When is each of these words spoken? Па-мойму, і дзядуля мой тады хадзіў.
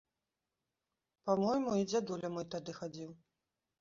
Па-мойму, 1.29 1.71
і 1.81 1.87
дзядуля 1.91 2.27
мой 2.39 2.45
тады 2.55 2.71
хадзіў. 2.79 3.11